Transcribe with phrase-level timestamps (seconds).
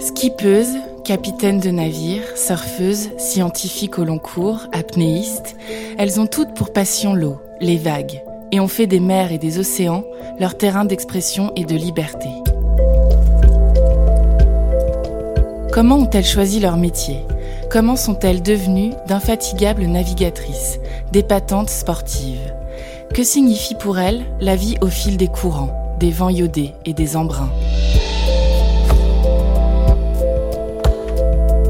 [0.00, 5.56] Skippeuse, capitaine de navire, surfeuse, scientifique au long cours, apnéiste,
[5.98, 9.58] elles ont toutes pour passion l'eau, les vagues, et ont fait des mers et des
[9.58, 10.04] océans
[10.40, 12.28] leur terrain d'expression et de liberté.
[15.72, 17.18] Comment ont-elles choisi leur métier?
[17.70, 20.80] Comment sont-elles devenues d'infatigables navigatrices,
[21.12, 22.54] d'épatantes sportives?
[23.12, 27.16] Que signifie pour elles la vie au fil des courants, des vents iodés et des
[27.16, 27.50] embruns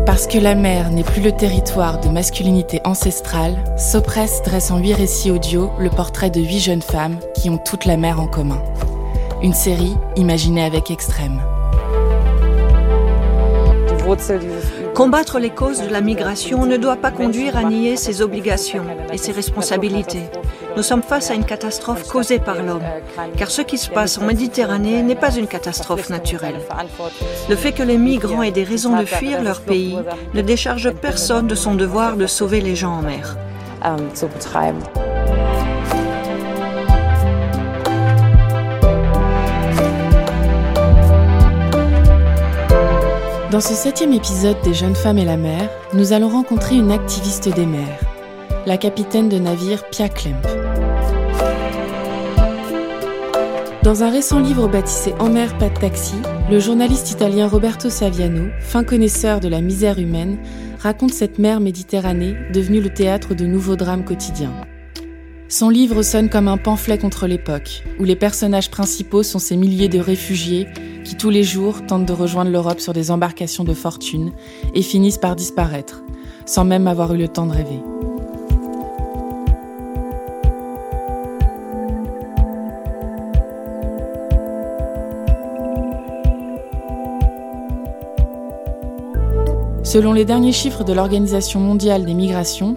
[0.05, 4.95] Parce que la mer n'est plus le territoire de masculinité ancestrale, Sopress dresse en huit
[4.95, 8.63] récits audio le portrait de huit jeunes femmes qui ont toute la mer en commun.
[9.43, 11.41] Une série imaginée avec extrême.
[14.99, 19.17] Combattre les causes de la migration ne doit pas conduire à nier ses obligations et
[19.17, 20.25] ses responsabilités.
[20.77, 22.83] Nous sommes face à une catastrophe causée par l'homme,
[23.37, 26.59] car ce qui se passe en Méditerranée n'est pas une catastrophe naturelle.
[27.49, 29.97] Le fait que les migrants aient des raisons de fuir leur pays
[30.35, 33.37] ne décharge personne de son devoir de sauver les gens en mer.
[43.59, 47.53] Dans ce septième épisode des Jeunes femmes et la mer, nous allons rencontrer une activiste
[47.53, 47.99] des mers,
[48.67, 50.47] la capitaine de navire Pia Klemp.
[53.83, 56.15] Dans un récent livre baptisé En mer, pas de taxi,
[56.49, 60.39] le journaliste italien Roberto Saviano, fin connaisseur de la misère humaine,
[60.79, 64.55] raconte cette mer Méditerranée devenue le théâtre de nouveaux drames quotidiens.
[65.49, 69.89] Son livre sonne comme un pamphlet contre l'époque, où les personnages principaux sont ces milliers
[69.89, 70.69] de réfugiés
[71.09, 74.31] qui tous les jours tentent de rejoindre l'Europe sur des embarcations de fortune
[74.75, 76.03] et finissent par disparaître,
[76.45, 77.81] sans même avoir eu le temps de rêver.
[89.83, 92.77] Selon les derniers chiffres de l'Organisation mondiale des migrations,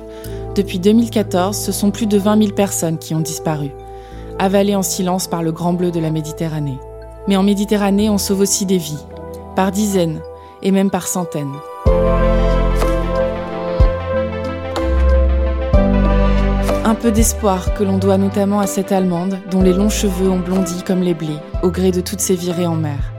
[0.56, 3.72] depuis 2014, ce sont plus de 20 000 personnes qui ont disparu,
[4.40, 6.80] avalées en silence par le grand bleu de la Méditerranée.
[7.28, 9.06] Mais en Méditerranée, on sauve aussi des vies,
[9.56, 10.22] par dizaines
[10.62, 11.56] et même par centaines.
[16.84, 20.40] Un peu d'espoir que l'on doit notamment à cette Allemande dont les longs cheveux ont
[20.40, 23.14] blondi comme les blés au gré de toutes ces virées en mer.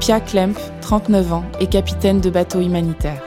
[0.00, 3.22] Pia Klemp, 39 ans, est capitaine de bateau humanitaire.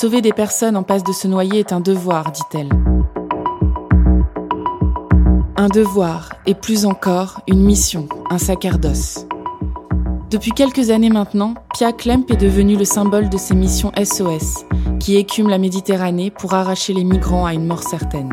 [0.00, 2.70] Sauver des personnes en passe de se noyer est un devoir, dit-elle.
[5.58, 9.26] Un devoir, et plus encore, une mission, un sacerdoce.
[10.30, 14.64] Depuis quelques années maintenant, Pia Klemp est devenu le symbole de ces missions SOS,
[15.00, 18.32] qui écument la Méditerranée pour arracher les migrants à une mort certaine.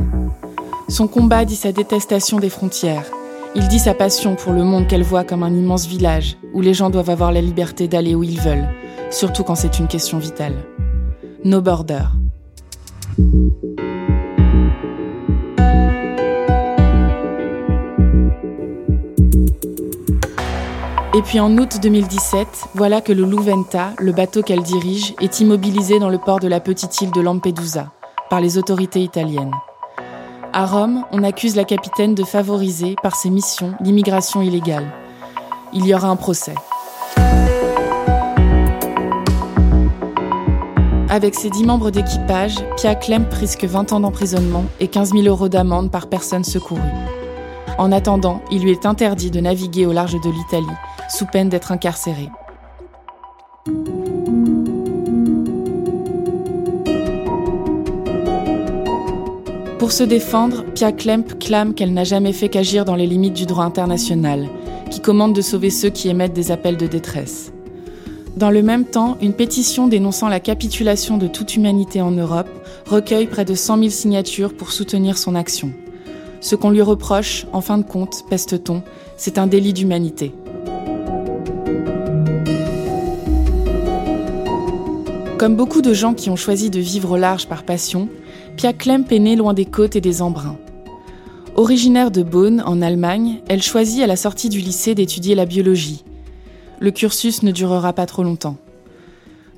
[0.87, 3.11] Son combat dit sa détestation des frontières.
[3.55, 6.73] Il dit sa passion pour le monde qu'elle voit comme un immense village où les
[6.73, 8.69] gens doivent avoir la liberté d'aller où ils veulent,
[9.11, 10.53] surtout quand c'est une question vitale.
[11.45, 12.03] No Border.
[21.13, 25.99] Et puis en août 2017, voilà que le Louventa, le bateau qu'elle dirige, est immobilisé
[25.99, 27.91] dans le port de la petite île de Lampedusa
[28.29, 29.53] par les autorités italiennes.
[30.53, 34.91] À Rome, on accuse la capitaine de favoriser, par ses missions, l'immigration illégale.
[35.73, 36.55] Il y aura un procès.
[41.17, 45.49] Avec ses dix membres d'équipage, Pia Klemp risque 20 ans d'emprisonnement et 15 000 euros
[45.49, 46.79] d'amende par personne secourue.
[47.79, 50.67] En attendant, il lui est interdit de naviguer au large de l'Italie,
[51.09, 52.29] sous peine d'être incarcéré.
[59.79, 63.47] Pour se défendre, Pia Klemp clame qu'elle n'a jamais fait qu'agir dans les limites du
[63.47, 64.47] droit international,
[64.91, 67.53] qui commande de sauver ceux qui émettent des appels de détresse.
[68.37, 72.47] Dans le même temps, une pétition dénonçant la capitulation de toute humanité en Europe
[72.85, 75.71] recueille près de 100 000 signatures pour soutenir son action.
[76.39, 78.83] Ce qu'on lui reproche, en fin de compte, peste-t-on,
[79.17, 80.33] c'est un délit d'humanité.
[85.39, 88.07] Comme beaucoup de gens qui ont choisi de vivre au large par passion,
[88.55, 90.59] Pia Klemp est née loin des côtes et des embruns.
[91.55, 96.03] Originaire de Bonn, en Allemagne, elle choisit à la sortie du lycée d'étudier la biologie.
[96.79, 98.57] Le cursus ne durera pas trop longtemps.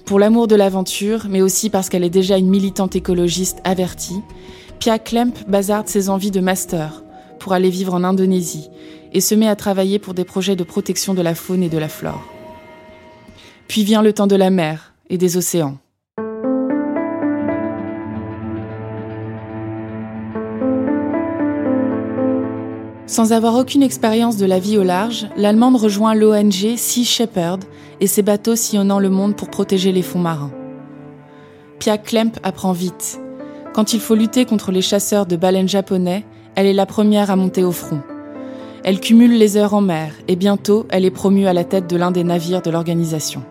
[0.06, 4.21] Pour l'amour de l'aventure, mais aussi parce qu'elle est déjà une militante écologiste avertie,
[4.80, 7.04] Pia Klemp bazarde ses envies de master
[7.39, 8.69] pour aller vivre en Indonésie
[9.13, 11.77] et se met à travailler pour des projets de protection de la faune et de
[11.77, 12.24] la flore.
[13.68, 15.77] Puis vient le temps de la mer et des océans.
[23.09, 27.63] Sans avoir aucune expérience de la vie au large, l'Allemande rejoint l'ONG Sea Shepherd
[28.01, 30.51] et ses bateaux sillonnant le monde pour protéger les fonds marins.
[31.79, 33.19] Pia Klemp apprend vite.
[33.73, 36.23] Quand il faut lutter contre les chasseurs de baleines japonais,
[36.53, 38.03] elle est la première à monter au front.
[38.83, 41.97] Elle cumule les heures en mer et bientôt elle est promue à la tête de
[41.97, 43.41] l'un des navires de l'organisation.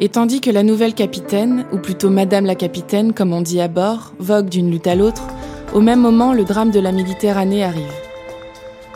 [0.00, 3.68] Et tandis que la nouvelle capitaine, ou plutôt Madame la capitaine comme on dit à
[3.68, 5.28] bord, vogue d'une lutte à l'autre,
[5.74, 8.01] au même moment le drame de la Méditerranée arrive.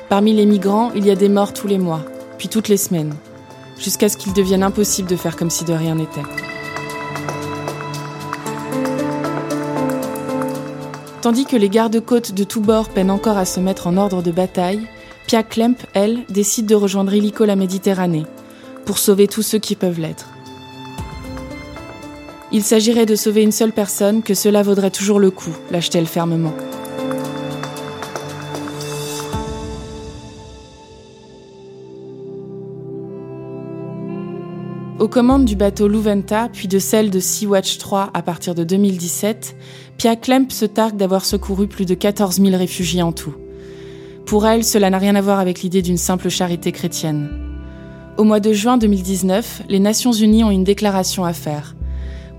[0.08, 2.05] Parmi les migrants, il y a des morts tous les mois,
[2.38, 3.12] puis toutes les semaines,
[3.76, 6.23] jusqu'à ce qu'il devienne impossible de faire comme si de rien n'était.
[11.23, 14.31] Tandis que les gardes-côtes de tous bords peinent encore à se mettre en ordre de
[14.31, 14.87] bataille,
[15.26, 18.26] Pia Klemp, elle, décide de rejoindre illico la Méditerranée,
[18.85, 20.29] pour sauver tous ceux qui peuvent l'être.
[22.53, 26.55] Il s'agirait de sauver une seule personne, que cela vaudrait toujours le coup, lâche-t-elle fermement.
[34.98, 39.54] Aux commandes du bateau Louventa, puis de celle de Sea-Watch 3 à partir de 2017,
[39.98, 43.34] Pia Klemp se targue d'avoir secouru plus de 14 000 réfugiés en tout.
[44.25, 47.28] Pour elle, cela n'a rien à voir avec l'idée d'une simple charité chrétienne.
[48.16, 51.76] Au mois de juin 2019, les Nations Unies ont une déclaration à faire.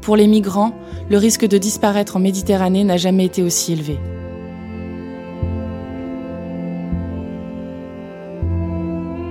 [0.02, 0.74] Pour les migrants,
[1.12, 4.00] le risque de disparaître en Méditerranée n'a jamais été aussi élevé.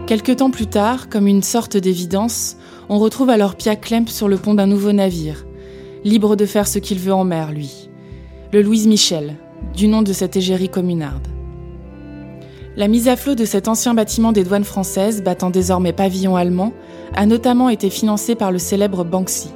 [0.06, 2.56] Quelque temps plus tard, comme une sorte d'évidence,
[2.88, 5.44] on retrouve alors Pia Klemp sur le pont d'un nouveau navire,
[6.05, 7.88] libre de faire ce qu'il veut en mer, lui.
[8.53, 9.37] Le Louise Michel,
[9.75, 11.27] du nom de cette égérie communarde.
[12.77, 16.73] La mise à flot de cet ancien bâtiment des douanes françaises, battant désormais pavillon allemand,
[17.15, 19.50] a notamment été financée par le célèbre Banksy.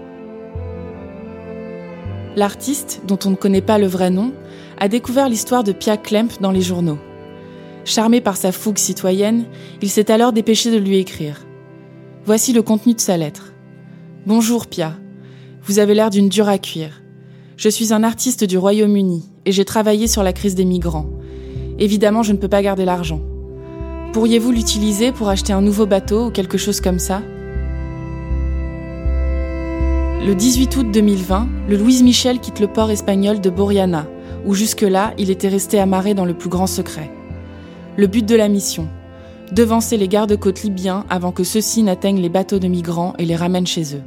[2.34, 4.32] L'artiste, dont on ne connaît pas le vrai nom,
[4.78, 6.98] a découvert l'histoire de Pia Klemp dans les journaux.
[7.84, 9.44] Charmé par sa fougue citoyenne,
[9.82, 11.44] il s'est alors dépêché de lui écrire.
[12.26, 13.54] Voici le contenu de sa lettre.
[14.26, 14.94] Bonjour Pia,
[15.64, 17.02] vous avez l'air d'une dure à cuire.
[17.56, 21.08] Je suis un artiste du Royaume-Uni et j'ai travaillé sur la crise des migrants.
[21.78, 23.22] Évidemment, je ne peux pas garder l'argent.
[24.12, 27.22] Pourriez-vous l'utiliser pour acheter un nouveau bateau ou quelque chose comme ça?
[30.22, 34.06] Le 18 août 2020, le Louise Michel quitte le port espagnol de Boriana,
[34.44, 37.10] où jusque-là, il était resté amarré dans le plus grand secret.
[37.96, 38.88] Le but de la mission
[39.52, 43.66] devancer les gardes-côtes libyens avant que ceux-ci n'atteignent les bateaux de migrants et les ramènent
[43.66, 44.02] chez eux.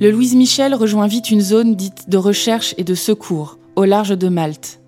[0.00, 4.16] Le Louise Michel rejoint vite une zone dite de recherche et de secours, au large
[4.16, 4.80] de Malte.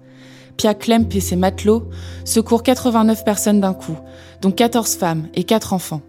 [0.57, 1.91] Pia Klemp et ses matelots
[2.25, 3.99] secourent 89 personnes d'un coup,
[4.41, 6.01] dont 14 femmes et 4 enfants.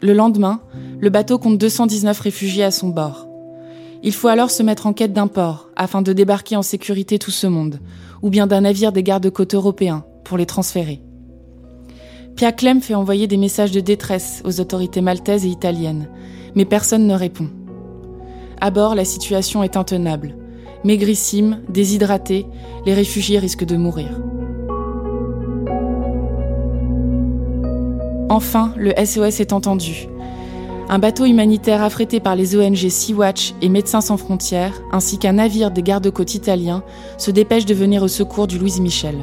[0.00, 0.60] Le lendemain,
[1.00, 3.27] le bateau compte 219 réfugiés à son bord.
[4.02, 7.32] Il faut alors se mettre en quête d'un port afin de débarquer en sécurité tout
[7.32, 7.80] ce monde,
[8.22, 11.02] ou bien d'un navire des gardes-côtes européens pour les transférer.
[12.36, 16.08] Pia Clem fait envoyer des messages de détresse aux autorités maltaises et italiennes,
[16.54, 17.48] mais personne ne répond.
[18.60, 20.36] À bord, la situation est intenable.
[20.84, 22.46] Maigrissime, déshydratés,
[22.86, 24.20] les réfugiés risquent de mourir.
[28.28, 30.08] Enfin, le SOS est entendu.
[30.90, 35.70] Un bateau humanitaire affrété par les ONG Sea-Watch et Médecins sans frontières, ainsi qu'un navire
[35.70, 36.82] des gardes-côtes italiens,
[37.18, 39.16] se dépêchent de venir au secours du Louise Michel.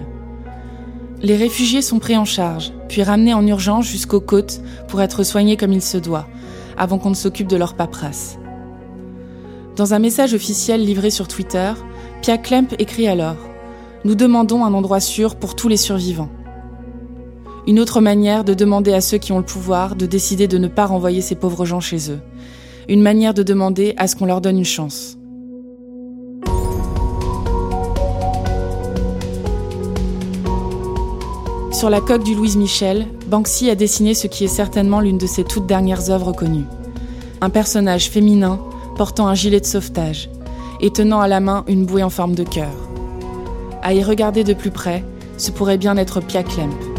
[1.24, 5.58] Les réfugiés sont pris en charge, puis ramenés en urgence jusqu'aux côtes pour être soignés
[5.58, 6.28] comme il se doit,
[6.78, 8.38] avant qu'on ne s'occupe de leur paperasse.
[9.76, 11.74] Dans un message officiel livré sur Twitter,
[12.22, 13.38] Pia Klemp écrit alors
[14.04, 16.30] Nous demandons un endroit sûr pour tous les survivants.
[17.68, 20.68] Une autre manière de demander à ceux qui ont le pouvoir de décider de ne
[20.68, 22.20] pas renvoyer ces pauvres gens chez eux.
[22.88, 25.18] Une manière de demander à ce qu'on leur donne une chance.
[31.72, 35.26] Sur la coque du Louise Michel, Banksy a dessiné ce qui est certainement l'une de
[35.26, 36.66] ses toutes dernières œuvres connues.
[37.42, 38.60] Un personnage féminin
[38.96, 40.30] portant un gilet de sauvetage
[40.82, 42.72] et tenant à la main une bouée en forme de cœur.
[43.82, 45.04] À y regarder de plus près,
[45.38, 46.95] ce pourrait bien être Pia Klemp.